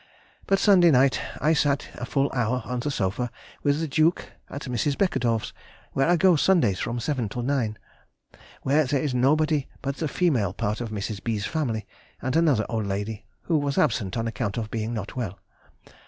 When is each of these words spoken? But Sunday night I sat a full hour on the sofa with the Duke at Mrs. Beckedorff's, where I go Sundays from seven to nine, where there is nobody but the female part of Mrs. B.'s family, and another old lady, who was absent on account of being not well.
But 0.47 0.57
Sunday 0.57 0.89
night 0.89 1.21
I 1.39 1.53
sat 1.53 1.89
a 1.93 2.07
full 2.07 2.31
hour 2.33 2.63
on 2.65 2.79
the 2.79 2.89
sofa 2.89 3.29
with 3.61 3.81
the 3.81 3.87
Duke 3.87 4.31
at 4.49 4.63
Mrs. 4.63 4.97
Beckedorff's, 4.97 5.53
where 5.93 6.09
I 6.09 6.15
go 6.15 6.35
Sundays 6.35 6.79
from 6.79 6.99
seven 6.99 7.29
to 7.29 7.43
nine, 7.43 7.77
where 8.63 8.85
there 8.85 8.99
is 9.03 9.13
nobody 9.13 9.67
but 9.83 9.97
the 9.97 10.07
female 10.07 10.53
part 10.53 10.81
of 10.81 10.89
Mrs. 10.89 11.23
B.'s 11.23 11.45
family, 11.45 11.85
and 12.19 12.35
another 12.35 12.65
old 12.67 12.87
lady, 12.87 13.25
who 13.43 13.59
was 13.59 13.77
absent 13.77 14.17
on 14.17 14.27
account 14.27 14.57
of 14.57 14.71
being 14.71 14.91
not 14.91 15.15
well. 15.15 15.37